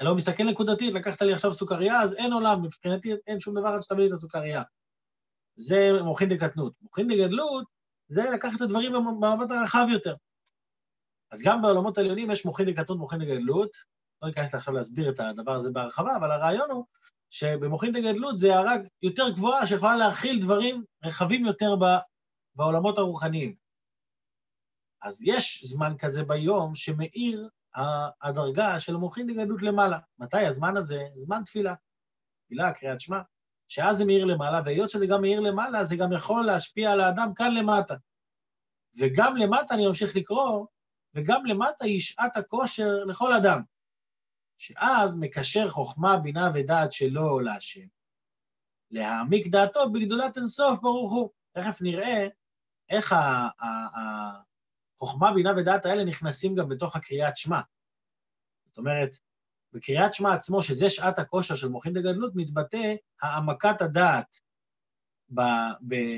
אלא 0.00 0.08
הוא 0.08 0.16
מסתכל 0.16 0.44
נקודתית, 0.44 0.94
לקחת 0.94 1.22
לי 1.22 1.32
עכשיו 1.32 1.54
סוכריה, 1.54 2.02
אז 2.02 2.14
אין 2.14 2.32
עולם, 2.32 2.62
מבחינתי 2.62 3.12
אין 3.26 3.40
שום 3.40 3.58
דבר 3.60 3.68
עד 3.68 3.82
שתביא 3.82 4.02
לי 4.02 4.08
את 4.08 4.12
הסוכריה. 4.12 4.62
זה 5.56 6.02
מוחין 6.02 6.28
דקטנות. 6.28 6.72
מוחין 6.82 7.08
דגדלות 7.08 7.64
זה 8.08 8.30
לקחת 8.30 8.56
את 8.56 8.60
הדברים 8.60 8.92
במבט 8.92 9.50
הרחב 9.50 9.86
יותר. 9.92 10.14
אז 11.32 11.42
גם 11.44 11.62
בעולמות 11.62 11.98
העליונים 11.98 12.30
יש 12.30 12.44
מוחין 12.44 12.70
דקטנות, 12.70 12.98
מוחין 12.98 13.18
דגדלות. 13.18 13.70
לא 14.22 14.28
ניכנס 14.28 14.54
עכשיו 14.54 14.74
להסביר 14.74 15.10
את 15.10 15.20
הדבר 15.20 15.52
הזה 15.52 15.70
בהרחבה, 15.70 16.16
אבל 16.16 16.32
הרעיון 16.32 16.70
הוא 16.70 16.84
שבמוחין 17.30 17.92
דגדלות 17.92 18.38
זה 18.38 18.54
הערה 18.54 18.74
יותר 19.02 19.30
גבוהה 19.30 19.66
שיכולה 19.66 19.96
להכיל 19.96 20.40
דברים 20.40 20.84
רחבים 21.04 21.46
יותר 21.46 21.74
בעולמות 22.54 22.98
הרוחניים. 22.98 23.54
אז 25.02 25.22
יש 25.24 25.64
זמן 25.64 25.92
כזה 25.98 26.24
ביום 26.24 26.74
שמאיר 26.74 27.48
הדרגה 28.22 28.80
של 28.80 28.96
מוחין 28.96 29.26
דגדלות 29.26 29.62
למעלה. 29.62 29.98
מתי 30.18 30.46
הזמן 30.46 30.76
הזה? 30.76 31.02
זמן 31.14 31.42
תפילה. 31.44 31.74
תפילה, 32.44 32.72
קריאת 32.72 33.00
שמע. 33.00 33.20
שאז 33.68 33.96
זה 33.96 34.04
מאיר 34.04 34.24
למעלה, 34.24 34.60
והיות 34.64 34.90
שזה 34.90 35.06
גם 35.06 35.20
מאיר 35.20 35.40
למעלה, 35.40 35.84
זה 35.84 35.96
גם 35.96 36.12
יכול 36.12 36.46
להשפיע 36.46 36.92
על 36.92 37.00
האדם 37.00 37.34
כאן 37.34 37.54
למטה. 37.54 37.94
וגם 38.98 39.36
למטה, 39.36 39.74
אני 39.74 39.86
ממשיך 39.86 40.16
לקרוא, 40.16 40.66
וגם 41.16 41.46
למטה 41.46 41.84
היא 41.84 42.00
שעת 42.00 42.36
הכושר 42.36 43.04
לכל 43.04 43.34
אדם. 43.34 43.62
שאז 44.58 45.18
מקשר 45.20 45.68
חוכמה, 45.68 46.16
בינה 46.16 46.50
ודעת 46.54 46.92
שלו 46.92 47.40
להשם. 47.40 47.86
להעמיק 48.90 49.46
דעתו 49.46 49.92
בגדולת 49.92 50.36
אינסוף, 50.36 50.80
ברוך 50.80 51.12
הוא. 51.12 51.30
תכף 51.52 51.82
נראה 51.82 52.26
איך 52.90 53.14
החוכמה, 54.96 55.32
בינה 55.34 55.50
ודעת 55.56 55.86
האלה 55.86 56.04
נכנסים 56.04 56.54
גם 56.54 56.68
בתוך 56.68 56.96
הקריאת 56.96 57.36
שמע. 57.36 57.60
זאת 58.66 58.78
אומרת, 58.78 59.16
בקריאת 59.72 60.14
שמע 60.14 60.34
עצמו, 60.34 60.62
שזה 60.62 60.90
שעת 60.90 61.18
הכושר 61.18 61.54
של 61.54 61.68
מוחין 61.68 61.92
דגדלות, 61.92 62.32
מתבטא 62.34 62.94
העמקת 63.22 63.82
הדעת 63.82 64.36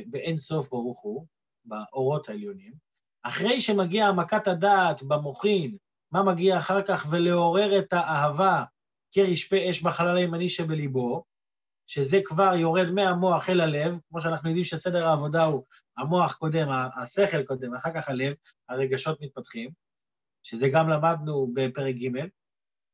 באין 0.07 0.37
סוף 0.37 0.69
ברוך 0.69 1.01
הוא, 1.01 1.27
באורות 1.65 2.29
העליונים. 2.29 2.88
אחרי 3.23 3.61
שמגיע 3.61 4.07
העמקת 4.07 4.49
הדעת 4.49 5.03
במוחין, 5.03 5.77
מה 6.13 6.23
מגיע 6.23 6.59
אחר 6.59 6.83
כך? 6.83 7.07
ולעורר 7.11 7.79
את 7.79 7.93
האהבה 7.93 8.65
כרשפה 9.13 9.57
אש 9.71 9.83
בחלל 9.83 10.17
הימני 10.17 10.49
שבליבו, 10.49 11.25
שזה 11.87 12.21
כבר 12.25 12.55
יורד 12.55 12.91
מהמוח 12.91 13.51
אל 13.51 13.61
הלב, 13.61 13.99
כמו 14.09 14.21
שאנחנו 14.21 14.49
יודעים 14.49 14.65
שסדר 14.65 15.09
העבודה 15.09 15.45
הוא 15.45 15.65
המוח 15.97 16.35
קודם, 16.35 16.69
השכל 17.03 17.43
קודם, 17.43 17.75
אחר 17.75 17.91
כך 17.95 18.09
הלב, 18.09 18.35
הרגשות 18.69 19.21
מתפתחים, 19.21 19.71
שזה 20.43 20.69
גם 20.69 20.89
למדנו 20.89 21.51
בפרק 21.55 21.95
ג', 21.95 22.29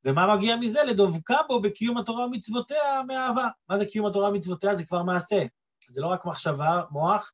ומה 0.05 0.37
מגיע 0.37 0.57
מזה? 0.57 0.83
לדבקה 0.83 1.37
בו 1.49 1.63
בקיום 1.63 1.99
התורה 1.99 2.27
ומצוותיה 2.27 3.03
מאהבה. 3.07 3.49
מה 3.69 3.77
זה 3.77 3.87
קיום 3.87 4.07
התורה 4.07 4.29
ומצוותיה? 4.31 4.75
זה 4.75 4.85
כבר 4.87 5.03
מעשה. 5.03 5.45
זה 5.89 6.03
לא 6.03 6.07
רק 6.07 6.25
מחשבה, 6.25 6.83
מוח, 6.91 7.33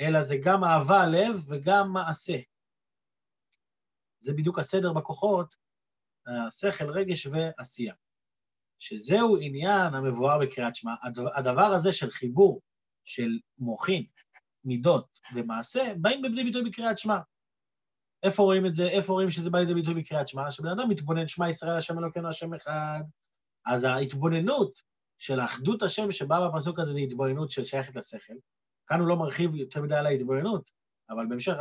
אלא 0.00 0.22
זה 0.22 0.36
גם 0.42 0.64
אהבה, 0.64 1.06
לב, 1.06 1.44
וגם 1.48 1.92
מעשה. 1.92 2.36
זה 4.20 4.32
בדיוק 4.32 4.58
הסדר 4.58 4.92
בכוחות, 4.92 5.56
השכל, 6.26 6.90
רגש 6.90 7.26
ועשייה. 7.26 7.94
שזהו 8.78 9.36
עניין 9.40 9.94
המבואר 9.94 10.38
בקריאת 10.38 10.76
שמע. 10.76 10.92
הדבר 11.34 11.66
הזה 11.74 11.92
של 11.92 12.10
חיבור 12.10 12.60
של 13.04 13.38
מוחין, 13.58 14.04
מידות 14.64 15.20
ומעשה, 15.34 15.92
באים 16.00 16.22
בבני 16.22 16.44
ביטוי 16.44 16.70
בקריאת 16.70 16.98
שמע. 16.98 17.18
איפה 18.22 18.42
רואים 18.42 18.66
את 18.66 18.74
זה? 18.74 18.88
איפה 18.88 19.12
רואים 19.12 19.30
שזה 19.30 19.50
בא 19.50 19.58
לידי 19.58 19.74
ביטוי 19.74 19.94
בקריאת 19.94 20.28
שמע? 20.28 20.50
שבן 20.50 20.68
אדם 20.68 20.88
מתבונן, 20.88 21.28
שמע 21.28 21.48
ישראל, 21.48 21.76
השם 21.76 21.98
אלוקינו, 21.98 22.28
השם 22.28 22.54
אחד. 22.54 23.00
אז 23.66 23.84
ההתבוננות 23.84 24.82
של 25.18 25.40
אחדות 25.40 25.82
השם 25.82 26.12
שבאה 26.12 26.48
בפסוק 26.48 26.78
הזה, 26.78 26.92
זו 26.92 26.98
התבוננות 26.98 27.50
של 27.50 27.64
שייכת 27.64 27.96
לשכל. 27.96 28.34
כאן 28.86 29.00
הוא 29.00 29.08
לא 29.08 29.16
מרחיב 29.16 29.54
יותר 29.54 29.82
מדי 29.82 29.94
על 29.94 30.06
ההתבוננות, 30.06 30.70
אבל 31.10 31.26
בהמשך, 31.28 31.54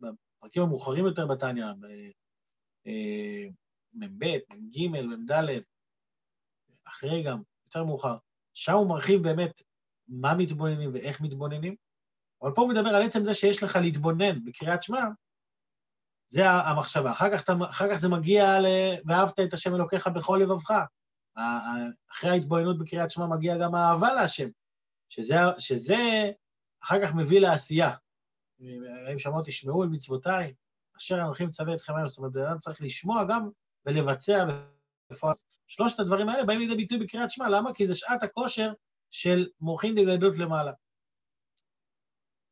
בפרקים 0.00 0.62
המאוחרים 0.62 1.06
יותר 1.06 1.26
בתניא, 1.26 1.66
מ"ב, 3.94 4.24
מ"ג, 4.50 4.86
מ"ד, 4.88 5.32
אחרי 6.88 7.22
גם, 7.22 7.42
יותר 7.66 7.84
מאוחר, 7.84 8.16
שם 8.54 8.72
הוא 8.72 8.88
מרחיב 8.88 9.22
באמת 9.22 9.62
מה 10.08 10.34
מתבוננים 10.34 10.94
ואיך 10.94 11.20
מתבוננים, 11.20 11.76
אבל 12.42 12.50
פה 12.54 12.62
הוא 12.62 12.70
מדבר 12.70 12.88
על 12.88 13.02
עצם 13.02 13.24
זה 13.24 13.34
שיש 13.34 13.62
לך 13.62 13.76
להתבונן 13.76 14.44
בקריאת 14.44 14.82
שמע, 14.82 15.04
זה 16.26 16.50
המחשבה. 16.50 17.12
אחר 17.12 17.36
כך, 17.36 17.50
אחר 17.68 17.90
כך 17.90 17.96
זה 17.96 18.08
מגיע 18.08 18.60
ל... 18.60 18.66
ואהבת 19.06 19.40
את 19.40 19.52
השם 19.52 19.74
אלוקיך 19.74 20.06
בכל 20.06 20.40
לבבך. 20.42 20.74
אחרי 22.10 22.30
ההתבוננות 22.30 22.78
בקריאת 22.78 23.10
שמע 23.10 23.26
מגיע 23.26 23.58
גם 23.58 23.74
האהבה 23.74 24.12
להשם, 24.14 24.48
שזה, 25.10 25.36
שזה 25.58 26.30
אחר 26.84 27.06
כך 27.06 27.14
מביא 27.14 27.40
לעשייה. 27.40 27.94
אם 29.12 29.18
שמעו 29.18 29.42
תשמעו 29.44 29.82
אל 29.82 29.88
מצוותיי, 29.88 30.54
אשר 30.98 31.14
אנוכי 31.14 31.44
מצווה 31.44 31.74
אתכם 31.74 31.94
היום. 31.94 32.08
זאת 32.08 32.18
אומרת, 32.18 32.32
בן 32.32 32.46
אדם 32.46 32.58
צריך 32.58 32.82
לשמוע 32.82 33.24
גם 33.24 33.50
ולבצע 33.86 34.44
בפועל. 35.10 35.34
שלושת 35.66 36.00
הדברים 36.00 36.28
האלה 36.28 36.44
באים 36.44 36.60
לידי 36.60 36.74
ביטוי 36.76 36.98
בקריאת 36.98 37.30
שמע, 37.30 37.48
למה? 37.48 37.74
כי 37.74 37.86
זה 37.86 37.94
שעת 37.94 38.22
הכושר 38.22 38.72
של 39.10 39.48
מוחין 39.60 39.94
דגדלות 39.94 40.38
למעלה. 40.38 40.72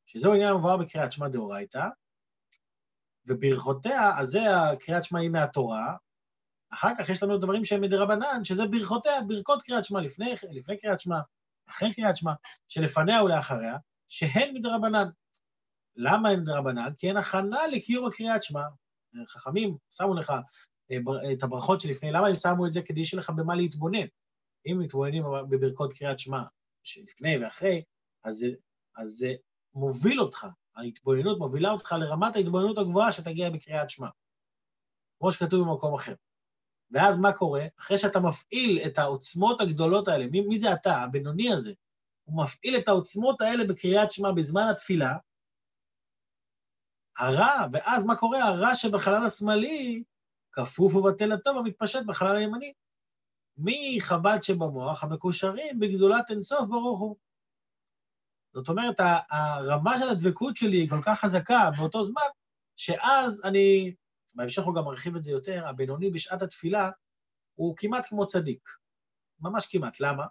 שזהו 0.07 0.35
עניין 0.35 0.49
המבואר 0.49 0.77
בקריאת 0.77 1.12
שמע 1.12 1.29
דאורייתא, 1.29 1.87
וברכותיה, 3.27 4.19
אז 4.19 4.29
זה 4.29 4.41
הקריאת 4.57 5.05
שמע 5.05 5.21
היא 5.21 5.31
מהתורה, 5.31 5.97
אחר 6.71 6.88
כך 6.99 7.09
יש 7.09 7.23
לנו 7.23 7.38
דברים 7.38 7.65
שהם 7.65 7.81
מדרבנן, 7.81 8.45
שזה 8.45 8.67
ברכותיה, 8.67 9.12
ברכות 9.27 9.62
קריאת 9.62 9.85
שמע, 9.85 10.00
לפני, 10.00 10.35
לפני 10.50 10.79
קריאת 10.79 11.00
שמע, 11.00 11.19
אחרי 11.71 11.95
קריאת 11.95 12.17
שמע, 12.17 12.33
שלפניה 12.69 13.23
ולאחריה, 13.23 13.77
שהן 14.09 14.55
מדרבנן. 14.55 15.09
למה 15.97 16.29
הן 16.29 16.41
מדרבנן? 16.41 16.93
כי 16.99 17.11
הן 17.11 17.17
הכנה 17.17 17.67
לקיום 17.67 18.07
הקריאת 18.07 18.43
שמע. 18.43 18.63
חכמים 19.27 19.77
שמו 19.91 20.15
לך 20.15 20.33
את 21.33 21.43
הברכות 21.43 21.81
שלפני, 21.81 22.13
למה 22.13 22.27
הם 22.27 22.35
שמו 22.35 22.67
את 22.67 22.73
זה? 22.73 22.83
כדי 22.83 23.05
שיהיה 23.05 23.21
לך 23.21 23.31
במה 23.31 23.55
להתבונן. 23.55 24.07
אם 24.67 24.79
מתבוננים 24.79 25.23
בברכות 25.51 25.93
קריאת 25.93 26.19
שמע 26.19 26.43
שלפני 26.83 27.39
ואחרי, 27.39 27.83
אז, 28.25 28.47
אז 28.97 29.09
זה 29.09 29.33
מוביל 29.75 30.21
אותך, 30.21 30.47
ההתבוננות 30.77 31.39
מובילה 31.39 31.71
אותך 31.71 31.95
לרמת 32.01 32.37
ההתבוננות 32.37 32.79
הגבוהה 32.79 33.13
שתגיע 33.13 33.51
בקריאת 33.51 33.91
שמע, 33.91 34.09
כמו 35.19 35.33
שכתוב 35.33 35.69
במקום 35.69 35.95
אחר. 35.95 36.15
ואז 36.90 37.18
מה 37.18 37.33
קורה? 37.33 37.66
אחרי 37.80 37.99
שאתה 37.99 38.21
מפעיל 38.21 38.80
את 38.87 38.99
העוצמות 38.99 39.61
הגדולות 39.61 40.09
האלה, 40.09 40.26
מי, 40.26 40.40
מי 40.40 40.57
זה 40.57 40.73
אתה, 40.73 40.97
הבינוני 40.97 41.52
הזה? 41.52 41.73
הוא 42.25 42.42
מפעיל 42.42 42.78
את 42.78 42.88
העוצמות 42.88 43.40
האלה 43.40 43.64
בקריאת 43.64 44.12
שמע 44.12 44.33
בזמן 44.33 44.68
התפילה, 44.71 45.16
הרע, 47.18 47.66
ואז 47.73 48.07
מה 48.07 48.16
קורה? 48.16 48.45
הרע 48.45 48.75
שבחלל 48.75 49.25
השמאלי 49.25 50.02
כפוף 50.52 50.95
ובטל 50.95 51.33
הטוב 51.33 51.57
המתפשט 51.57 52.02
בחלל 52.07 52.37
הימני. 52.37 52.73
מחב"ד 53.59 54.38
שבמוח 54.42 55.04
המקושרים 55.04 55.78
בגדולת 55.78 56.30
אינסוף 56.30 56.68
ברוך 56.68 57.00
הוא. 57.00 57.16
זאת 58.54 58.68
אומרת, 58.68 59.00
הרמה 59.30 59.99
של 59.99 60.09
הדבקות 60.09 60.57
שלי 60.57 60.76
היא 60.76 60.90
כל 60.90 61.02
כך 61.02 61.21
חזקה 61.21 61.71
באותו 61.76 62.02
זמן, 62.02 62.23
שאז 62.76 63.42
אני, 63.45 63.95
בהמשך 64.38 64.62
הוא 64.62 64.75
גם 64.75 64.85
מרחיב 64.85 65.16
את 65.16 65.23
זה 65.23 65.33
יותר, 65.33 65.68
הבינוני 65.68 66.11
בשעת 66.11 66.42
התפילה 66.42 66.90
הוא 67.54 67.76
כמעט 67.76 68.07
כמו 68.07 68.26
צדיק. 68.26 68.68
ממש 69.40 69.66
כמעט. 69.66 70.00
למה? 70.00 70.25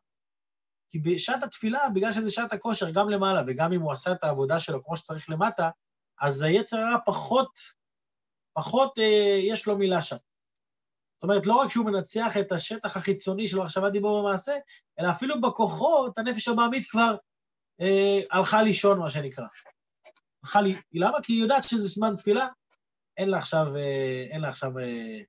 כי 0.89 0.99
בשעת 0.99 1.43
התפילה, 1.43 1.89
בגלל 1.89 2.11
שזה 2.11 2.31
שעת 2.31 2.53
הכושר, 2.53 2.91
גם 2.91 3.09
למעלה, 3.09 3.41
וגם 3.47 3.73
אם 3.73 3.81
הוא 3.81 3.91
עשה 3.91 4.11
את 4.11 4.23
העבודה 4.23 4.59
שלו 4.59 4.83
כמו 4.83 4.97
שצריך 4.97 5.29
למטה, 5.29 5.69
אז 6.21 6.41
היצר 6.41 6.77
הרע 6.77 6.97
פחות, 7.05 7.49
פחות 8.53 8.99
אה, 8.99 9.39
יש 9.41 9.67
לו 9.67 9.77
מילה 9.77 10.01
שם. 10.01 10.15
זאת 10.15 11.23
אומרת, 11.23 11.47
לא 11.47 11.53
רק 11.53 11.71
שהוא 11.71 11.85
מנצח 11.85 12.37
את 12.39 12.51
השטח 12.51 12.97
החיצוני 12.97 13.47
של 13.47 13.59
מחשבת 13.59 13.91
דיבור 13.91 14.15
ומעשה, 14.15 14.55
אלא 14.99 15.11
אפילו 15.11 15.41
בכוחות, 15.41 16.17
הנפש 16.17 16.47
הבעמית 16.47 16.89
כבר 16.89 17.15
אה, 17.81 18.19
הלכה 18.31 18.61
לישון, 18.61 18.99
מה 18.99 19.09
שנקרא. 19.09 19.45
הלכה 20.43 20.61
לי, 20.61 20.75
למה? 20.93 21.17
כי 21.23 21.33
היא 21.33 21.41
יודעת 21.41 21.63
שזה 21.63 21.87
זמן 21.87 22.15
תפילה, 22.15 22.47
אין 23.17 23.29
לה 23.29 23.37
עכשיו, 23.37 23.75
אה, 23.75 24.25
אין 24.31 24.41
לה 24.41 24.49
עכשיו 24.49 24.79
אה, 24.79 25.19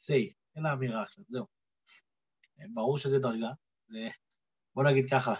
say, 0.00 0.32
אין 0.56 0.62
לה 0.62 0.72
אמירה 0.72 1.02
עכשיו, 1.02 1.24
זהו. 1.28 1.46
ברור 2.74 2.98
שזה 2.98 3.18
דרגה. 3.18 3.48
בוא 4.74 4.84
נגיד 4.84 5.10
ככה, 5.10 5.34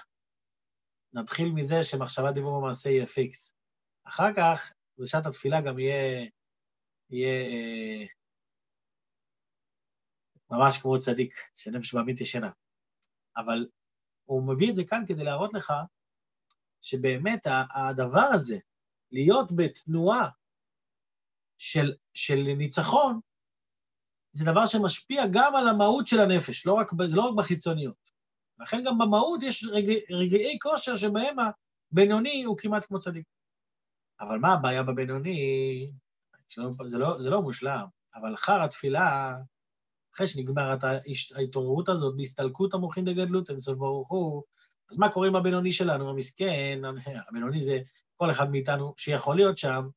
נתחיל 1.13 1.53
מזה 1.53 1.83
שמחשבת 1.83 2.35
דיבור 2.35 2.53
ומעשה 2.53 2.89
יהיה 2.91 3.07
פיקס. 3.07 3.57
אחר 4.05 4.35
כך, 4.37 4.73
בשעת 4.99 5.27
התפילה 5.27 5.61
גם 5.61 5.79
יהיה, 5.79 6.29
יהיה 7.11 7.47
אה, 7.47 8.07
ממש 10.51 10.79
כמו 10.79 10.99
צדיק, 10.99 11.35
שנפש 11.57 11.95
בעמית 11.95 12.21
ישנה. 12.21 12.51
אבל 13.37 13.69
הוא 14.25 14.55
מביא 14.55 14.71
את 14.71 14.77
זה 14.77 14.83
כאן 14.89 15.05
כדי 15.09 15.25
להראות 15.25 15.55
לך 15.55 15.73
שבאמת 16.83 17.47
הדבר 17.75 18.29
הזה, 18.35 18.59
להיות 19.13 19.49
בתנועה 19.57 20.29
של, 21.59 21.93
של 22.15 22.43
ניצחון, 22.57 23.21
זה 24.33 24.45
דבר 24.45 24.67
שמשפיע 24.67 25.25
גם 25.33 25.57
על 25.57 25.69
המהות 25.69 26.07
של 26.07 26.21
הנפש, 26.21 26.67
לא 26.67 26.73
רק, 26.73 26.91
זה 27.07 27.17
לא 27.17 27.23
רק 27.23 27.35
בחיצוניות. 27.35 28.09
לכן 28.59 28.83
גם 28.85 28.99
במהות 28.99 29.43
יש 29.43 29.65
רגע, 29.65 29.93
רגעי 30.11 30.59
כושר 30.63 30.97
שבהם 30.97 31.37
הבינוני 31.93 32.43
הוא 32.43 32.59
כמעט 32.59 32.85
כמו 32.85 32.99
צדיק. 32.99 33.25
אבל 34.21 34.39
מה 34.39 34.53
הבעיה 34.53 34.83
בבינוני? 34.83 35.91
זה 36.85 36.99
לא, 36.99 37.19
זה 37.19 37.31
לא 37.31 37.43
מושלם, 37.43 37.87
אבל 38.15 38.35
אחר 38.35 38.63
התפילה, 38.63 39.37
אחרי 40.15 40.27
שנגמרת 40.27 40.85
ההתעוררות 41.35 41.89
הזאת 41.89 42.17
בהסתלקות 42.17 42.75
המוחין 42.75 43.05
דגדלות, 43.05 43.51
אין 43.51 43.59
סוף 43.59 43.79
ברוך 43.79 44.09
הוא, 44.09 44.43
אז 44.91 44.99
מה 44.99 45.13
קורה 45.13 45.29
עם 45.29 45.37
הבינוני 45.37 45.73
שלנו, 45.73 46.11
המסכן? 46.11 46.81
הבינוני 47.29 47.61
זה 47.61 47.79
כל 48.17 48.31
אחד 48.31 48.51
מאיתנו 48.51 48.95
שיכול 48.97 49.37
להיות 49.37 49.59
שם, 49.59 49.89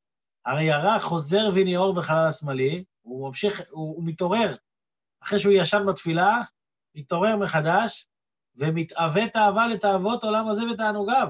הרי 0.46 0.72
הרע 0.72 1.00
חוזר 1.00 1.50
וניעור 1.56 1.96
בחלל 1.96 2.28
השמאלי, 2.28 2.84
הוא 3.02 3.28
ממשיך, 3.28 3.62
הוא, 3.70 3.96
הוא 3.96 4.04
מתעורר. 4.06 4.56
אחרי 5.24 5.40
שהוא 5.40 5.54
ישן 5.54 5.86
בתפילה, 5.88 6.42
מתעורר 6.96 7.36
מחדש, 7.36 8.08
ומתאווה 8.56 9.30
תאווה 9.30 9.68
לתאוות 9.68 10.24
עולם 10.24 10.48
הזה 10.48 10.62
ותענוגיו. 10.72 11.28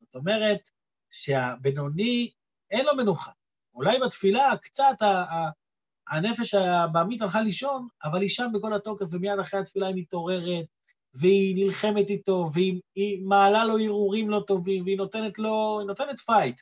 זאת 0.00 0.14
אומרת 0.14 0.70
שהבינוני, 1.10 2.30
אין 2.70 2.84
לו 2.86 2.96
מנוחה. 2.96 3.30
אולי 3.74 3.98
בתפילה 4.00 4.56
קצת 4.62 4.96
הנפש 6.08 6.54
הבהמית 6.54 7.22
הלכה 7.22 7.40
לישון, 7.40 7.88
אבל 8.04 8.20
היא 8.20 8.28
שם 8.28 8.50
בכל 8.54 8.74
התוקף, 8.74 9.06
ומיד 9.10 9.38
אחרי 9.38 9.60
התפילה 9.60 9.86
היא 9.86 9.96
מתעוררת, 9.96 10.64
והיא 11.14 11.66
נלחמת 11.66 12.10
איתו, 12.10 12.50
והיא 12.52 13.22
מעלה 13.22 13.64
לו 13.64 13.78
הרהורים 13.78 14.30
לא 14.30 14.44
טובים, 14.46 14.84
והיא 14.84 14.96
נותנת 14.96 15.38
לו, 15.38 15.78
היא 15.80 15.86
נותנת 15.86 16.20
fight. 16.20 16.60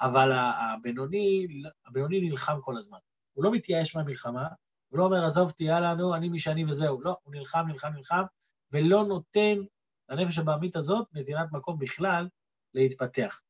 אבל 0.00 0.32
הבינוני, 0.34 1.46
הבינוני 1.86 2.20
נלחם 2.20 2.58
כל 2.60 2.76
הזמן. 2.76 2.98
הוא 3.32 3.44
לא 3.44 3.52
מתייאש 3.52 3.96
מהמלחמה, 3.96 4.48
הוא 4.88 4.98
לא 4.98 5.04
אומר, 5.04 5.24
עזוב, 5.24 5.50
תהיה 5.50 5.80
לנו, 5.80 6.14
אני 6.14 6.28
מי 6.28 6.40
שאני 6.40 6.64
וזהו. 6.64 7.02
לא, 7.02 7.16
הוא 7.22 7.34
נלחם, 7.34 7.64
נלחם, 7.68 7.92
נלחם, 7.92 8.22
ולא 8.72 9.04
נותן 9.04 9.58
לנפש 10.08 10.38
הבהמית 10.38 10.76
הזאת 10.76 11.08
נתינת 11.12 11.52
מקום 11.52 11.78
בכלל 11.78 12.28
להתפתח. 12.74 13.40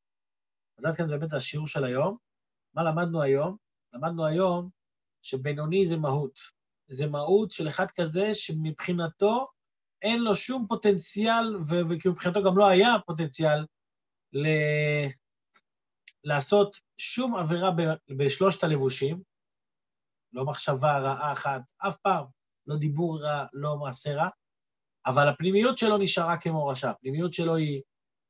אז 0.79 0.85
עד 0.85 0.95
כאן 0.95 1.07
זה 1.07 1.17
באמת 1.17 1.33
השיעור 1.33 1.67
של 1.67 1.85
היום. 1.85 2.17
מה 2.73 2.83
למדנו 2.83 3.21
היום? 3.21 3.57
למדנו 3.93 4.25
היום 4.25 4.69
שבינוני 5.21 5.85
זה 5.85 5.97
מהות. 5.97 6.39
זה 6.87 7.07
מהות 7.07 7.51
של 7.51 7.67
אחד 7.67 7.91
כזה 7.91 8.33
שמבחינתו 8.33 9.47
אין 10.01 10.19
לו 10.19 10.35
שום 10.35 10.65
פוטנציאל, 10.69 11.55
וכי 11.89 12.09
מבחינתו 12.09 12.43
גם 12.43 12.57
לא 12.57 12.67
היה 12.67 12.93
פוטנציאל, 13.05 13.65
ל... 14.33 14.47
לעשות 16.25 16.75
שום 16.97 17.35
עבירה. 17.35 17.71
בשלושת 18.17 18.63
הלבושים, 18.63 19.21
לא 20.33 20.45
מחשבה 20.45 20.97
רעה 20.99 21.31
אחת, 21.31 21.61
אף 21.77 21.97
פעם, 21.97 22.25
לא 22.67 22.77
דיבור 22.77 23.21
רע, 23.21 23.45
לא 23.53 23.77
מעשה 23.77 24.13
רע, 24.13 24.29
אבל 25.05 25.27
הפנימיות 25.27 25.77
שלו 25.77 25.97
נשארה 25.97 26.37
כמו 26.37 26.67
רשע. 26.67 26.89
הפנימיות 26.89 27.33
שלו 27.33 27.55
היא, 27.55 27.81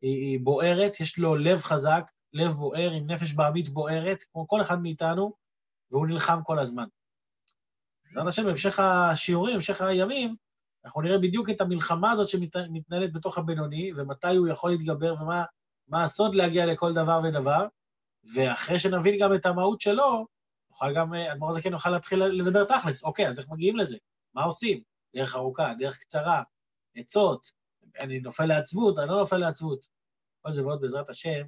היא, 0.01 0.21
היא 0.21 0.39
בוערת, 0.43 0.99
יש 0.99 1.19
לו 1.19 1.35
לב 1.35 1.61
חזק, 1.61 2.11
לב 2.33 2.51
בוער, 2.51 2.91
עם 2.91 3.11
נפש 3.11 3.33
בעמית 3.33 3.69
בוערת, 3.69 4.23
כמו 4.31 4.47
כל 4.47 4.61
אחד 4.61 4.81
מאיתנו, 4.81 5.33
והוא 5.91 6.07
נלחם 6.07 6.39
כל 6.43 6.59
הזמן. 6.59 6.85
בעזרת 8.05 8.27
השם, 8.27 8.43
בהמשך 8.45 8.79
השיעורים, 8.79 9.53
בהמשך 9.53 9.81
הימים, 9.81 10.35
אנחנו 10.85 11.01
נראה 11.01 11.17
בדיוק 11.17 11.49
את 11.49 11.61
המלחמה 11.61 12.11
הזאת 12.11 12.29
שמתנהלת 12.29 13.13
בתוך 13.13 13.37
הבינוני, 13.37 13.91
ומתי 13.95 14.35
הוא 14.35 14.47
יכול 14.47 14.71
להתגבר, 14.71 15.15
ומה 15.21 16.03
הסוד 16.03 16.35
להגיע 16.35 16.65
לכל 16.65 16.93
דבר 16.93 17.21
ודבר, 17.23 17.67
ואחרי 18.33 18.79
שנבין 18.79 19.19
גם 19.19 19.35
את 19.35 19.45
המהות 19.45 19.81
שלו, 19.81 20.27
נוכל 20.69 20.95
גם, 20.95 21.13
אדמו"ר 21.13 21.49
הזקן 21.49 21.71
יוכל 21.71 21.89
להתחיל 21.89 22.23
לדבר 22.23 22.63
תכלס. 22.63 23.03
אוקיי, 23.03 23.27
אז 23.27 23.39
איך 23.39 23.49
מגיעים 23.49 23.77
לזה? 23.77 23.97
מה 24.33 24.43
עושים? 24.43 24.81
דרך 25.15 25.35
ארוכה, 25.35 25.73
דרך 25.79 25.97
קצרה, 25.97 26.43
עצות, 26.95 27.51
אני 27.99 28.19
נופל 28.19 28.45
לעצבות, 28.45 28.99
אני 28.99 29.07
לא 29.09 29.19
נופל 29.19 29.37
לעצבות. 29.37 29.87
כל 30.41 30.51
זה 30.51 30.65
ועוד 30.65 30.81
בעזרת 30.81 31.09
השם, 31.09 31.45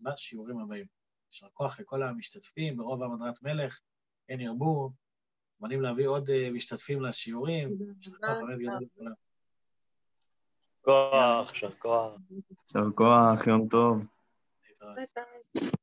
בשיעורים 0.00 0.58
הבאים. 0.58 0.86
יישר 1.30 1.46
כוח 1.52 1.80
לכל 1.80 2.02
המשתתפים 2.02 2.76
ברוב 2.76 3.02
המדרת 3.02 3.42
מלך, 3.42 3.80
כן 4.28 4.40
ירבו, 4.40 4.90
מוזמנים 5.60 5.82
להביא 5.82 6.08
עוד 6.08 6.30
אה, 6.30 6.50
משתתפים 6.50 7.02
לשיעורים. 7.02 7.78
כוח, 10.82 11.52
יישר 11.52 11.70
כוח. 11.78 12.12
יישר 12.66 12.90
כוח, 12.94 13.46
יום 13.46 13.68
טוב. 13.68 14.06
להתראות. 14.96 15.76